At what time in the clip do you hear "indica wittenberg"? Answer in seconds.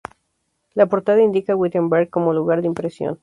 1.21-2.09